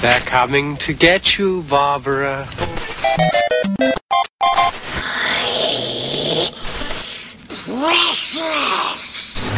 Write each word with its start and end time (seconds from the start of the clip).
They're 0.00 0.20
coming 0.20 0.76
to 0.78 0.92
get 0.92 1.38
you, 1.38 1.62
Barbara. 1.62 2.48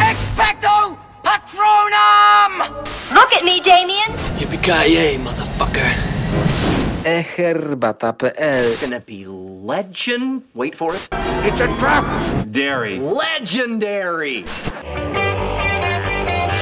Expecto 0.00 0.96
Patronum! 1.22 2.68
Look 3.14 3.32
at 3.34 3.44
me, 3.44 3.60
Damien. 3.60 4.10
Yippee-ki-yay, 4.38 5.18
motherfucker. 5.18 5.92
eherbata.pl 7.04 8.80
Gonna 8.80 9.00
be 9.00 9.26
legend. 9.26 10.44
Wait 10.54 10.74
for 10.74 10.94
it. 10.94 11.08
It's 11.12 11.60
a 11.60 11.66
trap! 11.76 12.50
Dairy. 12.50 12.98
Legendary. 12.98 14.44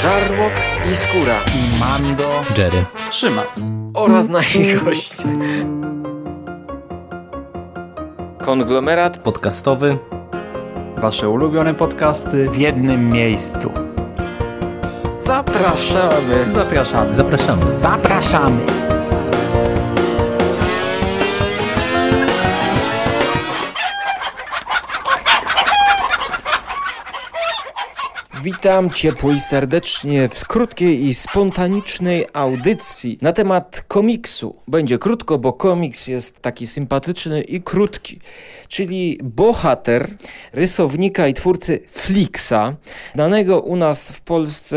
Żarłok 0.03 0.53
i 0.93 0.97
Skóra 0.97 1.37
i 1.55 1.81
Mando, 1.81 2.31
Jerry, 2.59 2.85
Szymas. 3.11 3.61
oraz 3.95 4.29
nasi 4.29 4.75
goście. 4.75 5.29
Konglomerat 8.43 9.19
podcastowy. 9.19 9.99
Wasze 10.97 11.29
ulubione 11.29 11.75
podcasty 11.75 12.49
w 12.51 12.57
jednym 12.57 13.11
miejscu. 13.11 13.71
zapraszamy. 15.19 16.53
Zapraszamy. 16.53 17.15
Zapraszamy. 17.15 17.71
Zapraszamy. 17.71 18.61
Witam 28.49 28.91
ciepło 28.91 29.33
i 29.33 29.41
serdecznie 29.41 30.29
w 30.29 30.47
krótkiej 30.47 31.05
i 31.05 31.15
spontanicznej 31.15 32.27
audycji 32.33 33.19
na 33.23 33.33
temat 33.33 33.85
komiksu. 33.89 34.57
Będzie 34.69 34.99
krótko, 34.99 35.39
bo 35.39 35.53
komiks 35.53 36.07
jest 36.07 36.41
taki 36.43 36.67
sympatyczny 36.67 37.43
i 37.43 37.63
krótki. 37.63 38.21
Czyli 38.69 39.19
bohater 39.23 40.11
rysownika 40.53 41.29
i 41.29 41.35
twórcy 41.35 41.81
Flixa, 41.91 42.77
znanego 43.15 43.61
u 43.61 43.77
nas 43.77 44.13
w 44.13 44.21
Polsce 44.21 44.77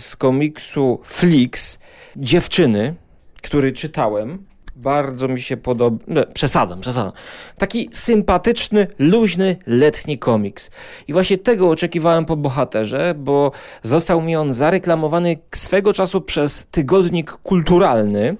z 0.00 0.16
komiksu 0.18 1.00
Flix, 1.04 1.78
dziewczyny, 2.16 2.94
który 3.42 3.72
czytałem. 3.72 4.46
Bardzo 4.76 5.28
mi 5.28 5.40
się 5.40 5.56
podoba. 5.56 6.04
No, 6.06 6.20
przesadzam, 6.34 6.80
przesadzam. 6.80 7.12
Taki 7.58 7.88
sympatyczny, 7.92 8.86
luźny, 8.98 9.56
letni 9.66 10.18
komiks. 10.18 10.70
I 11.08 11.12
właśnie 11.12 11.38
tego 11.38 11.70
oczekiwałem 11.70 12.24
po 12.24 12.36
bohaterze, 12.36 13.14
bo 13.18 13.52
został 13.82 14.22
mi 14.22 14.36
on 14.36 14.52
zareklamowany 14.52 15.36
swego 15.54 15.92
czasu 15.92 16.20
przez 16.20 16.66
tygodnik 16.70 17.32
kulturalny, 17.32 18.36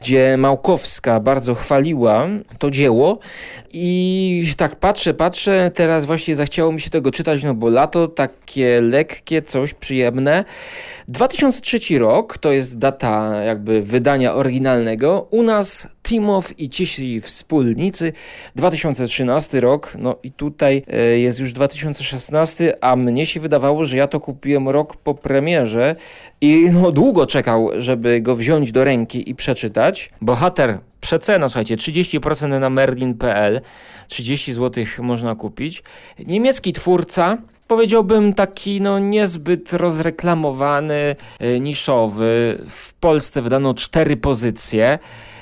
gdzie 0.00 0.36
Małkowska 0.38 1.20
bardzo 1.20 1.54
chwaliła 1.54 2.28
to 2.58 2.70
dzieło. 2.70 3.18
I 3.72 4.52
tak 4.56 4.76
patrzę, 4.76 5.14
patrzę, 5.14 5.70
teraz 5.74 6.04
właśnie 6.04 6.36
zachciało 6.36 6.72
mi 6.72 6.80
się 6.80 6.90
tego 6.90 7.10
czytać, 7.10 7.44
no 7.44 7.54
bo 7.54 7.68
lato 7.68 8.08
takie 8.08 8.80
lekkie, 8.80 9.42
coś 9.42 9.74
przyjemne. 9.74 10.44
2003 11.08 11.98
rok 11.98 12.38
to 12.38 12.52
jest 12.52 12.78
data 12.78 13.42
jakby 13.42 13.82
wydania 13.82 14.34
oryginalnego. 14.34 15.26
U 15.30 15.42
nas 15.42 15.77
Timow 16.02 16.60
i 16.60 16.70
cisi 16.70 17.20
wspólnicy 17.20 18.12
2013 18.56 19.60
rok, 19.60 19.92
no 19.98 20.16
i 20.22 20.32
tutaj 20.32 20.82
e, 20.92 21.18
jest 21.18 21.40
już 21.40 21.52
2016, 21.52 22.84
a 22.84 22.96
mnie 22.96 23.26
się 23.26 23.40
wydawało, 23.40 23.84
że 23.84 23.96
ja 23.96 24.06
to 24.06 24.20
kupiłem 24.20 24.68
rok 24.68 24.96
po 24.96 25.14
premierze 25.14 25.96
i 26.40 26.70
no 26.72 26.90
długo 26.90 27.26
czekał, 27.26 27.70
żeby 27.78 28.20
go 28.20 28.36
wziąć 28.36 28.72
do 28.72 28.84
ręki 28.84 29.30
i 29.30 29.34
przeczytać. 29.34 30.10
Bohater 30.20 30.78
przecena, 31.00 31.48
słuchajcie, 31.48 31.76
30% 31.76 32.60
na 32.60 32.70
merlin.pl, 32.70 33.60
30 34.06 34.52
zł 34.52 34.84
można 34.98 35.34
kupić. 35.34 35.82
Niemiecki 36.26 36.72
twórca, 36.72 37.38
powiedziałbym 37.68 38.34
taki 38.34 38.80
no 38.80 38.98
niezbyt 38.98 39.72
rozreklamowany, 39.72 41.16
e, 41.38 41.60
niszowy. 41.60 42.58
W 42.68 42.94
Polsce 42.94 43.42
wydano 43.42 43.74
cztery 43.74 44.16
pozycje 44.16 44.84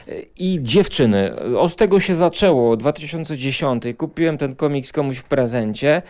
e, 0.08 0.12
i 0.38 0.58
dziewczyny. 0.62 1.36
Od 1.58 1.76
tego 1.76 2.00
się 2.00 2.14
zaczęło, 2.14 2.76
2010. 2.76 3.82
Kupiłem 3.98 4.38
ten 4.38 4.54
komiks 4.54 4.92
komuś 4.92 5.16
w 5.16 5.24
prezencie. 5.24 6.02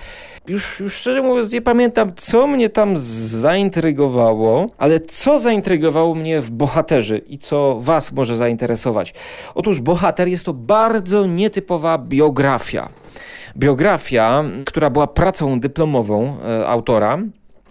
Już, 0.49 0.81
już 0.81 0.95
szczerze 0.95 1.23
mówiąc 1.23 1.53
nie 1.53 1.63
pamiętam, 1.63 2.13
co 2.17 2.47
mnie 2.47 2.69
tam 2.69 2.95
zaintrygowało, 2.97 4.69
ale 4.79 5.01
co 5.01 5.39
zaintrygowało 5.39 6.15
mnie 6.15 6.41
w 6.41 6.51
bohaterze 6.51 7.19
i 7.19 7.39
co 7.39 7.81
was 7.81 8.13
może 8.13 8.37
zainteresować. 8.37 9.15
Otóż 9.55 9.81
bohater 9.81 10.29
jest 10.29 10.45
to 10.45 10.53
bardzo 10.53 11.27
nietypowa 11.27 11.99
biografia 11.99 12.89
biografia, 13.57 14.45
która 14.67 14.91
była 14.91 15.07
pracą 15.07 15.61
dyplomową 15.61 16.37
e, 16.41 16.67
autora, 16.67 17.19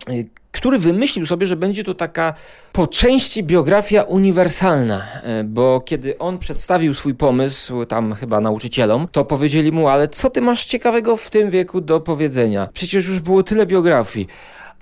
e, 0.07 0.11
który 0.51 0.79
wymyślił 0.79 1.25
sobie, 1.25 1.47
że 1.47 1.55
będzie 1.55 1.83
to 1.83 1.93
taka 1.93 2.33
po 2.73 2.87
części 2.87 3.43
biografia 3.43 4.03
uniwersalna, 4.03 5.01
e, 5.23 5.43
bo 5.43 5.81
kiedy 5.85 6.17
on 6.17 6.37
przedstawił 6.39 6.93
swój 6.93 7.15
pomysł 7.15 7.85
tam 7.85 8.13
chyba 8.13 8.39
nauczycielom, 8.39 9.07
to 9.11 9.25
powiedzieli 9.25 9.71
mu, 9.71 9.87
ale 9.87 10.07
co 10.07 10.29
ty 10.29 10.41
masz 10.41 10.65
ciekawego 10.65 11.17
w 11.17 11.29
tym 11.29 11.49
wieku 11.49 11.81
do 11.81 11.99
powiedzenia? 11.99 12.69
Przecież 12.73 13.07
już 13.07 13.19
było 13.19 13.43
tyle 13.43 13.65
biografii, 13.65 14.27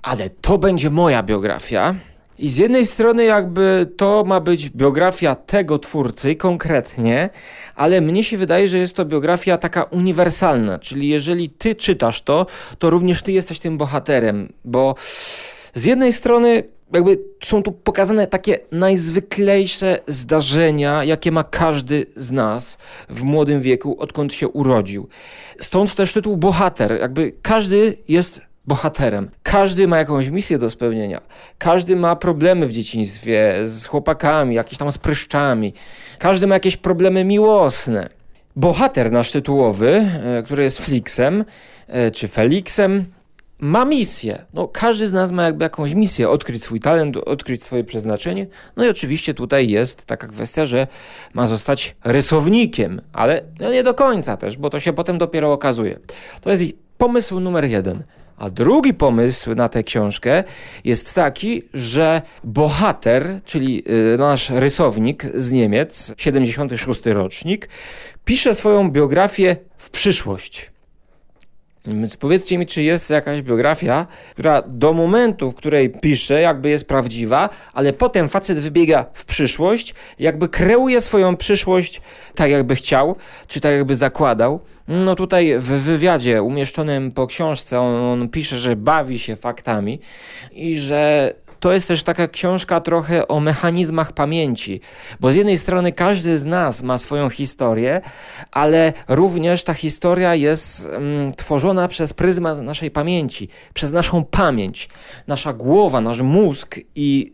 ale 0.02 0.30
to 0.30 0.58
będzie 0.58 0.90
moja 0.90 1.22
biografia. 1.22 1.94
I 2.38 2.48
z 2.48 2.56
jednej 2.56 2.86
strony 2.86 3.24
jakby 3.24 3.86
to 3.96 4.24
ma 4.26 4.40
być 4.40 4.70
biografia 4.70 5.34
tego 5.34 5.78
twórcy 5.78 6.36
konkretnie, 6.36 7.30
ale 7.74 8.00
mnie 8.00 8.24
się 8.24 8.38
wydaje, 8.38 8.68
że 8.68 8.78
jest 8.78 8.96
to 8.96 9.04
biografia 9.04 9.58
taka 9.58 9.82
uniwersalna, 9.82 10.78
czyli 10.78 11.08
jeżeli 11.08 11.50
ty 11.50 11.74
czytasz 11.74 12.22
to, 12.22 12.46
to 12.78 12.90
również 12.90 13.22
ty 13.22 13.32
jesteś 13.32 13.58
tym 13.58 13.78
bohaterem, 13.78 14.52
bo 14.64 14.94
z 15.74 15.84
jednej 15.84 16.12
strony 16.12 16.62
jakby 16.94 17.18
są 17.44 17.62
tu 17.62 17.72
pokazane 17.72 18.26
takie 18.26 18.58
najzwyklejsze 18.72 19.98
zdarzenia, 20.06 21.04
jakie 21.04 21.32
ma 21.32 21.44
każdy 21.44 22.06
z 22.16 22.30
nas 22.30 22.78
w 23.08 23.22
młodym 23.22 23.60
wieku, 23.60 23.96
odkąd 23.98 24.34
się 24.34 24.48
urodził. 24.48 25.08
Stąd 25.60 25.94
też 25.94 26.12
tytuł 26.12 26.36
bohater, 26.36 26.98
jakby 27.00 27.32
każdy 27.42 27.96
jest 28.08 28.40
bohaterem. 28.66 29.28
Każdy 29.54 29.88
ma 29.88 29.98
jakąś 29.98 30.28
misję 30.28 30.58
do 30.58 30.70
spełnienia. 30.70 31.20
Każdy 31.58 31.96
ma 31.96 32.16
problemy 32.16 32.66
w 32.66 32.72
dzieciństwie 32.72 33.54
z 33.64 33.86
chłopakami, 33.86 34.54
jakieś 34.54 34.78
tam 34.78 34.92
z 34.92 34.98
pryszczami. 34.98 35.74
Każdy 36.18 36.46
ma 36.46 36.54
jakieś 36.54 36.76
problemy 36.76 37.24
miłosne. 37.24 38.08
Bohater 38.56 39.12
nasz 39.12 39.30
tytułowy, 39.30 40.10
e, 40.24 40.42
który 40.42 40.62
jest 40.62 40.78
Flixem, 40.78 41.44
e, 41.88 42.10
czy 42.10 42.28
Felixem, 42.28 43.04
ma 43.58 43.84
misję. 43.84 44.44
No, 44.54 44.68
każdy 44.68 45.06
z 45.06 45.12
nas 45.12 45.30
ma 45.30 45.44
jakby 45.44 45.64
jakąś 45.64 45.94
misję, 45.94 46.28
odkryć 46.28 46.64
swój 46.64 46.80
talent, 46.80 47.16
odkryć 47.16 47.64
swoje 47.64 47.84
przeznaczenie. 47.84 48.46
No 48.76 48.84
i 48.84 48.88
oczywiście 48.88 49.34
tutaj 49.34 49.68
jest 49.68 50.04
taka 50.04 50.26
kwestia, 50.26 50.66
że 50.66 50.86
ma 51.34 51.46
zostać 51.46 51.96
rysownikiem, 52.04 53.00
ale 53.12 53.42
no 53.60 53.72
nie 53.72 53.82
do 53.82 53.94
końca 53.94 54.36
też, 54.36 54.56
bo 54.56 54.70
to 54.70 54.80
się 54.80 54.92
potem 54.92 55.18
dopiero 55.18 55.52
okazuje. 55.52 55.98
To 56.40 56.50
jest 56.50 56.64
pomysł 56.98 57.40
numer 57.40 57.64
jeden. 57.64 58.02
A 58.36 58.50
drugi 58.50 58.94
pomysł 58.94 59.54
na 59.54 59.68
tę 59.68 59.82
książkę 59.82 60.44
jest 60.84 61.14
taki, 61.14 61.62
że 61.74 62.22
bohater, 62.44 63.40
czyli 63.44 63.82
y, 64.14 64.18
nasz 64.18 64.50
rysownik 64.50 65.24
z 65.34 65.50
Niemiec, 65.50 66.14
76 66.16 67.06
rocznik, 67.06 67.68
pisze 68.24 68.54
swoją 68.54 68.90
biografię 68.90 69.56
w 69.78 69.90
przyszłość. 69.90 70.73
Więc 71.86 72.16
powiedzcie 72.16 72.58
mi, 72.58 72.66
czy 72.66 72.82
jest 72.82 73.10
jakaś 73.10 73.42
biografia, 73.42 74.06
która 74.32 74.62
do 74.66 74.92
momentu, 74.92 75.50
w 75.50 75.54
której 75.54 75.90
pisze, 75.90 76.40
jakby 76.40 76.68
jest 76.68 76.88
prawdziwa, 76.88 77.48
ale 77.72 77.92
potem 77.92 78.28
facet 78.28 78.58
wybiega 78.58 79.06
w 79.14 79.24
przyszłość, 79.24 79.94
jakby 80.18 80.48
kreuje 80.48 81.00
swoją 81.00 81.36
przyszłość 81.36 82.00
tak, 82.34 82.50
jakby 82.50 82.76
chciał, 82.76 83.16
czy 83.48 83.60
tak, 83.60 83.72
jakby 83.72 83.96
zakładał. 83.96 84.60
No 84.88 85.14
tutaj 85.14 85.58
w 85.58 85.64
wywiadzie 85.64 86.42
umieszczonym 86.42 87.12
po 87.12 87.26
książce 87.26 87.80
on, 87.80 87.94
on 87.94 88.28
pisze, 88.28 88.58
że 88.58 88.76
bawi 88.76 89.18
się 89.18 89.36
faktami 89.36 90.00
i 90.52 90.78
że 90.78 91.32
to 91.64 91.72
jest 91.72 91.88
też 91.88 92.02
taka 92.02 92.28
książka 92.28 92.80
trochę 92.80 93.28
o 93.28 93.40
mechanizmach 93.40 94.12
pamięci, 94.12 94.80
bo 95.20 95.32
z 95.32 95.36
jednej 95.36 95.58
strony 95.58 95.92
każdy 95.92 96.38
z 96.38 96.44
nas 96.44 96.82
ma 96.82 96.98
swoją 96.98 97.30
historię, 97.30 98.00
ale 98.52 98.92
również 99.08 99.64
ta 99.64 99.74
historia 99.74 100.34
jest 100.34 100.86
mm, 100.86 101.32
tworzona 101.34 101.88
przez 101.88 102.12
pryzmat 102.12 102.62
naszej 102.62 102.90
pamięci, 102.90 103.48
przez 103.74 103.92
naszą 103.92 104.24
pamięć. 104.24 104.88
Nasza 105.26 105.52
głowa, 105.52 106.00
nasz 106.00 106.20
mózg 106.20 106.76
i 106.94 107.32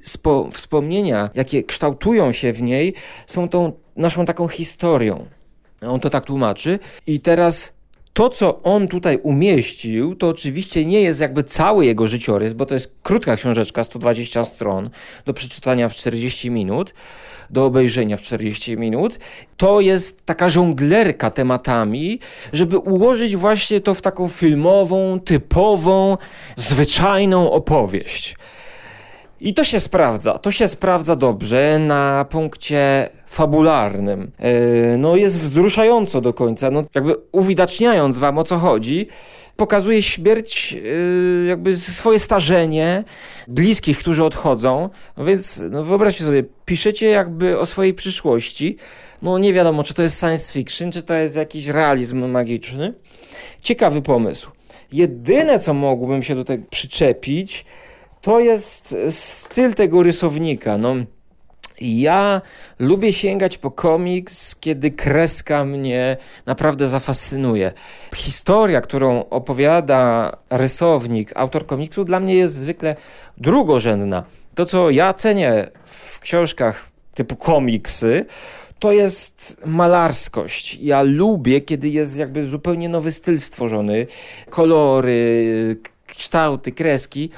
wspomnienia, 0.53 1.31
jakie 1.35 1.65
kształtują 1.65 2.33
się 2.33 2.53
w 2.53 2.63
niej, 2.63 2.95
są 3.27 3.49
tą 3.49 3.73
naszą 3.97 4.25
taką 4.25 4.49
historią. 4.49 5.27
On 5.87 6.01
to 6.01 6.11
tak 6.11 6.25
tłumaczy. 6.25 6.79
I 7.07 7.21
teraz 7.21 7.73
to, 8.13 8.29
co 8.31 8.63
on 8.63 8.89
tutaj 8.89 9.19
umieścił, 9.23 10.15
to 10.15 10.29
oczywiście 10.29 10.85
nie 10.85 11.01
jest 11.01 11.21
jakby 11.21 11.45
cały 11.45 11.87
jego 11.87 12.07
życiorys, 12.07 12.53
bo 12.53 12.67
to 12.67 12.75
jest 12.75 12.95
krótka 13.03 13.37
książeczka, 13.37 13.85
120 13.85 14.45
stron, 14.45 14.91
do 15.27 15.35
przeczytania 15.35 15.89
w 15.89 15.95
40 15.95 16.51
minut, 16.51 16.95
do 17.51 17.65
obejrzenia 17.65 18.17
w 18.17 18.23
40 18.23 18.77
minut. 18.77 19.19
To 19.57 19.81
jest 19.81 20.27
taka 20.27 20.49
żonglerka 20.49 21.31
tematami, 21.31 22.19
żeby 22.53 22.79
ułożyć 22.79 23.37
właśnie 23.37 23.81
to 23.81 23.95
w 23.95 24.01
taką 24.01 24.29
filmową, 24.29 25.21
typową, 25.21 26.19
zwyczajną 26.57 27.53
opowieść. 27.53 28.37
I 29.41 29.55
to 29.55 29.65
się 29.65 29.81
sprawdza, 29.81 30.39
to 30.39 30.53
się 30.53 30.69
sprawdza 30.69 31.17
dobrze 31.17 31.79
na 31.79 32.27
punkcie 32.31 33.09
fabularnym. 33.31 34.31
Yy, 34.91 34.97
no 34.99 35.17
jest 35.17 35.41
wzruszająco 35.41 36.21
do 36.21 36.33
końca, 36.33 36.71
no 36.71 36.85
jakby 36.95 37.15
uwidaczniając 37.33 38.19
wam 38.19 38.39
o 38.39 38.45
co 38.45 38.59
chodzi, 38.59 39.07
pokazuje 39.57 40.03
śmierć, 40.03 40.73
yy, 40.73 41.45
jakby 41.49 41.77
swoje 41.77 42.19
starzenie 42.19 43.05
bliskich, 43.49 43.99
którzy 43.99 44.25
odchodzą. 44.25 44.89
No 45.17 45.25
więc 45.25 45.63
no 45.71 45.85
wyobraźcie 45.85 46.25
sobie, 46.25 46.45
piszecie 46.65 47.09
jakby 47.09 47.59
o 47.59 47.67
swojej 47.67 47.95
przyszłości. 47.95 48.77
No 49.23 49.39
nie 49.39 49.53
wiadomo, 49.53 49.85
czy 49.85 49.95
to 49.95 50.03
jest 50.03 50.21
science 50.21 50.53
fiction, 50.53 50.93
czy 50.93 51.03
to 51.03 51.15
jest 51.15 51.37
jakiś 51.37 51.67
realizm 51.67 52.31
magiczny. 52.31 52.95
Ciekawy 53.63 54.03
pomysł. 54.03 54.51
Jedyne, 54.93 55.59
co 55.59 55.75
mógłbym 55.75 56.23
się 56.23 56.35
tutaj 56.35 56.63
przyczepić, 56.71 57.65
to 58.21 58.41
jest 58.41 58.95
styl 59.11 59.75
tego 59.75 60.03
rysownika. 60.03 60.79
No, 60.79 60.97
ja 61.81 62.43
lubię 62.79 63.13
sięgać 63.13 63.59
po 63.59 63.71
komiks, 63.71 64.55
kiedy 64.55 64.91
kreska 64.91 65.65
mnie 65.65 66.17
naprawdę 66.47 66.89
zafascynuje. 66.89 67.73
Historia, 68.15 68.81
którą 68.81 69.25
opowiada 69.31 70.37
rysownik, 70.51 71.33
autor 71.37 71.67
komiksu, 71.67 72.05
dla 72.05 72.21
mnie 72.21 72.35
jest 72.35 72.55
zwykle 72.55 72.97
drugorzędna. 73.39 74.25
To, 74.55 74.67
co 74.67 74.91
ja 74.91 75.15
cenię 75.15 75.71
w 75.85 76.21
książkach 76.21 76.89
typu 77.15 77.37
komiksy, 77.37 78.27
to 78.79 78.93
jest 78.93 79.63
malarskość. 79.67 80.79
Ja 80.81 81.03
lubię, 81.03 81.61
kiedy 81.61 81.89
jest 81.89 82.17
jakby 82.17 82.47
zupełnie 82.47 82.89
nowy 82.89 83.13
styl 83.13 83.39
stworzony, 83.39 84.07
kolory, 84.51 85.77
kształty, 86.15 86.73
kreski, 86.73 87.31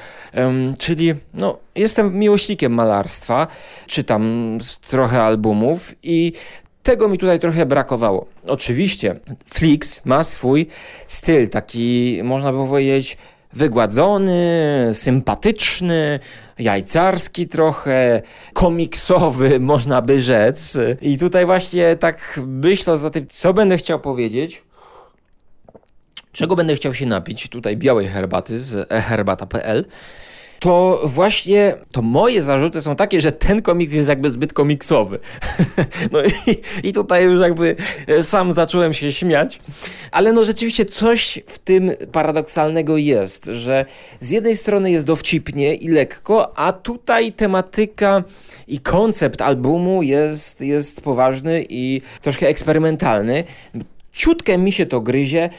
czyli 0.79 1.15
no, 1.35 1.59
jestem 1.75 2.19
miłośnikiem 2.19 2.73
malarstwa, 2.73 3.47
czytam 3.87 4.59
trochę 4.91 5.23
albumów 5.23 5.95
i 6.03 6.33
tego 6.83 7.09
mi 7.09 7.19
tutaj 7.19 7.41
trochę 7.41 7.67
brakowało. 7.67 8.27
Oczywiście 8.47 9.21
Flix 9.55 10.05
ma 10.05 10.25
swój 10.25 10.67
styl, 11.09 11.49
taki 11.49 12.21
można 12.25 12.53
by 12.53 12.59
powiedzieć 12.59 13.17
wygładzony, 13.53 14.91
sympatyczny, 14.93 16.21
jajcarski 16.59 17.49
trochę, 17.49 18.23
komiksowy, 18.53 19.61
można 19.73 20.03
by 20.03 20.23
rzec. 20.23 20.79
I 21.01 21.19
tutaj 21.19 21.47
właśnie 21.47 21.97
tak 21.97 22.41
myśląc 22.47 23.05
o 23.05 23.11
tym, 23.11 23.27
co 23.29 23.55
będę 23.55 23.79
chciał 23.79 24.01
powiedzieć, 24.01 24.63
czego 26.33 26.57
będę 26.57 26.77
chciał 26.77 26.95
się 26.95 27.07
napić, 27.07 27.49
tutaj 27.49 27.77
białej 27.77 28.09
herbaty 28.09 28.61
z 28.61 28.89
herbata.pl, 28.89 29.85
to 30.63 31.01
właśnie 31.05 31.75
to 31.93 32.03
moje 32.03 32.43
zarzuty 32.43 32.83
są 32.83 32.97
takie, 32.97 33.21
że 33.21 33.33
ten 33.33 33.63
komiks 33.63 33.93
jest 33.93 34.09
jakby 34.09 34.31
zbyt 34.31 34.53
komiksowy. 34.53 35.19
No 36.13 36.19
i, 36.23 36.89
i 36.89 36.93
tutaj 36.93 37.25
już 37.25 37.43
jakby 37.43 37.77
sam 38.23 38.53
zacząłem 38.53 38.95
się 38.95 39.13
śmiać. 39.13 39.61
Ale 40.11 40.33
no 40.33 40.45
rzeczywiście 40.45 40.85
coś 40.85 41.39
w 41.47 41.59
tym 41.59 41.91
paradoksalnego 42.13 42.97
jest, 42.97 43.47
że 43.47 43.85
z 44.21 44.31
jednej 44.31 44.57
strony 44.57 44.91
jest 44.91 45.07
dowcipnie 45.07 45.75
i 45.75 45.89
lekko, 45.89 46.59
a 46.59 46.73
tutaj 46.73 47.33
tematyka 47.33 48.25
i 48.69 48.81
koncept 48.81 49.41
albumu 49.41 50.03
jest, 50.03 50.61
jest 50.61 51.01
poważny 51.01 51.65
i 51.69 52.03
troszkę 52.21 52.49
eksperymentalny. 52.49 53.45
Ciutkę 54.13 54.59
mi 54.59 54.73
się 54.73 54.87
to 54.87 55.01
gryzie. 55.01 55.51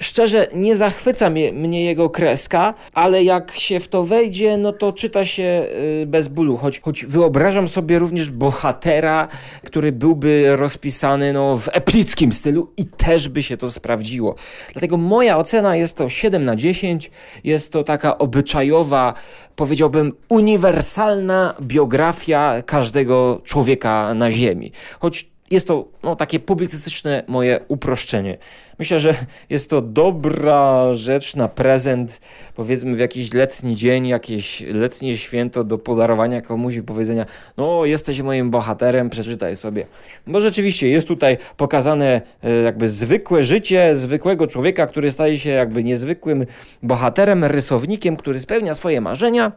Szczerze, 0.00 0.46
nie 0.54 0.76
zachwyca 0.76 1.30
mnie, 1.30 1.52
mnie, 1.52 1.84
jego 1.84 2.10
kreska, 2.10 2.74
ale 2.94 3.24
jak 3.24 3.52
się 3.52 3.80
w 3.80 3.88
to 3.88 4.04
wejdzie, 4.04 4.56
no 4.56 4.72
to 4.72 4.92
czyta 4.92 5.26
się 5.26 5.66
y, 6.02 6.06
bez 6.06 6.28
bólu. 6.28 6.56
Choć, 6.56 6.80
choć 6.80 7.04
wyobrażam 7.04 7.68
sobie 7.68 7.98
również 7.98 8.30
bohatera, 8.30 9.28
który 9.64 9.92
byłby 9.92 10.56
rozpisany 10.56 11.32
no, 11.32 11.58
w 11.58 11.68
epickim 11.72 12.32
stylu 12.32 12.72
i 12.76 12.86
też 12.86 13.28
by 13.28 13.42
się 13.42 13.56
to 13.56 13.70
sprawdziło. 13.70 14.34
Dlatego 14.72 14.96
moja 14.96 15.38
ocena 15.38 15.76
jest 15.76 15.96
to 15.96 16.10
7 16.10 16.44
na 16.44 16.56
10. 16.56 17.10
Jest 17.44 17.72
to 17.72 17.84
taka 17.84 18.18
obyczajowa, 18.18 19.14
powiedziałbym, 19.56 20.12
uniwersalna 20.28 21.54
biografia 21.60 22.62
każdego 22.62 23.40
człowieka 23.44 24.14
na 24.14 24.30
Ziemi. 24.30 24.72
Choć 25.00 25.37
jest 25.50 25.68
to 25.68 25.88
no, 26.02 26.16
takie 26.16 26.40
publicystyczne 26.40 27.22
moje 27.26 27.60
uproszczenie. 27.68 28.38
Myślę, 28.78 29.00
że 29.00 29.14
jest 29.50 29.70
to 29.70 29.82
dobra 29.82 30.94
rzecz 30.94 31.36
na 31.36 31.48
prezent, 31.48 32.20
powiedzmy 32.54 32.96
w 32.96 32.98
jakiś 32.98 33.32
letni 33.32 33.76
dzień, 33.76 34.06
jakieś 34.06 34.60
letnie 34.60 35.16
święto 35.16 35.64
do 35.64 35.78
podarowania 35.78 36.40
komuś 36.40 36.74
i 36.74 36.82
powiedzenia, 36.82 37.26
no 37.56 37.84
jesteś 37.84 38.20
moim 38.20 38.50
bohaterem, 38.50 39.10
przeczytaj 39.10 39.56
sobie. 39.56 39.86
Bo 40.26 40.40
rzeczywiście 40.40 40.88
jest 40.88 41.08
tutaj 41.08 41.38
pokazane 41.56 42.20
e, 42.42 42.52
jakby 42.62 42.88
zwykłe 42.88 43.44
życie 43.44 43.96
zwykłego 43.96 44.46
człowieka, 44.46 44.86
który 44.86 45.12
staje 45.12 45.38
się 45.38 45.50
jakby 45.50 45.84
niezwykłym 45.84 46.46
bohaterem, 46.82 47.44
rysownikiem, 47.44 48.16
który 48.16 48.40
spełnia 48.40 48.74
swoje 48.74 49.00
marzenia 49.00 49.52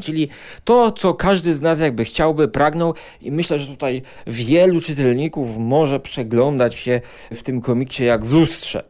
Czyli 0.00 0.28
to, 0.64 0.92
co 0.92 1.14
każdy 1.14 1.54
z 1.54 1.60
nas 1.60 1.80
jakby 1.80 2.04
chciałby, 2.04 2.48
pragnął 2.48 2.94
i 3.22 3.32
myślę, 3.32 3.58
że 3.58 3.66
tutaj 3.66 4.02
wielu 4.26 4.80
czytelników 4.80 5.48
może 5.58 6.00
przeglądać 6.00 6.74
się 6.74 7.00
w 7.34 7.42
tym 7.42 7.60
komiksie 7.60 8.04
jak 8.04 8.24
w 8.24 8.32
lustrze. 8.32 8.84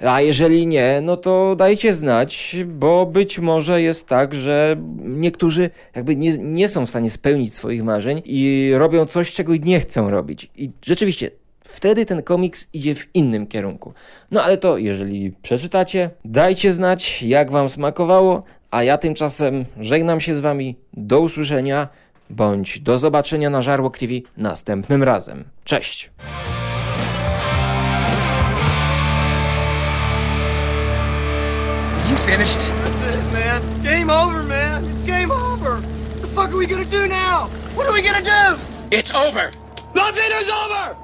A 0.00 0.20
jeżeli 0.20 0.66
nie, 0.66 1.00
no 1.02 1.16
to 1.16 1.56
dajcie 1.56 1.94
znać, 1.94 2.56
bo 2.66 3.06
być 3.06 3.38
może 3.38 3.82
jest 3.82 4.08
tak, 4.08 4.34
że 4.34 4.76
niektórzy 4.98 5.70
jakby 5.94 6.16
nie, 6.16 6.38
nie 6.38 6.68
są 6.68 6.86
w 6.86 6.90
stanie 6.90 7.10
spełnić 7.10 7.54
swoich 7.54 7.84
marzeń 7.84 8.22
i 8.24 8.70
robią 8.74 9.06
coś, 9.06 9.32
czego 9.32 9.56
nie 9.56 9.80
chcą 9.80 10.10
robić. 10.10 10.50
I 10.56 10.70
rzeczywiście, 10.82 11.30
wtedy 11.64 12.06
ten 12.06 12.22
komiks 12.22 12.68
idzie 12.72 12.94
w 12.94 13.14
innym 13.14 13.46
kierunku. 13.46 13.92
No 14.30 14.42
ale 14.42 14.56
to, 14.56 14.78
jeżeli 14.78 15.32
przeczytacie, 15.42 16.10
dajcie 16.24 16.72
znać, 16.72 17.22
jak 17.22 17.50
wam 17.50 17.68
smakowało, 17.68 18.42
a 18.70 18.82
ja 18.82 18.98
tymczasem 18.98 19.64
żegnam 19.80 20.20
się 20.20 20.36
z 20.36 20.40
Wami. 20.40 20.76
Do 20.92 21.20
usłyszenia 21.20 21.88
bądź 22.30 22.80
do 22.80 22.98
zobaczenia 22.98 23.50
na 23.50 23.62
Żarłok 23.62 23.98
TV 23.98 24.12
następnym 24.36 25.02
razem. 25.02 25.44
Cześć! 25.64 26.10
You 32.10 32.16
finished? 32.16 32.58
That's 32.58 33.16
it, 33.16 33.32
man. 33.32 33.82
Game 33.82 34.10
over, 34.10 34.42
man. 34.42 34.84
It's 34.84 35.06
game 35.06 35.32
over. 35.32 35.80
What 35.80 36.20
the 36.20 36.26
fuck 36.26 36.50
are 36.50 36.56
we 36.56 36.66
gonna 36.66 36.84
do 36.84 37.06
now? 37.08 37.48
What 37.74 37.86
are 37.88 37.92
we 37.92 38.02
gonna 38.02 38.22
do? 38.22 38.60
It's 38.90 39.14
over! 39.14 39.50
Nothing 39.94 40.30
is 40.42 40.50
over! 40.50 41.03